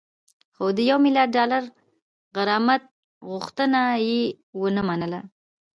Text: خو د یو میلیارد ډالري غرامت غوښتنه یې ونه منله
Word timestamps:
خو 0.55 0.65
د 0.77 0.79
یو 0.89 0.97
میلیارد 1.05 1.31
ډالري 1.37 1.67
غرامت 2.35 2.83
غوښتنه 3.29 3.81
یې 4.07 4.21
ونه 4.59 4.81
منله 4.87 5.21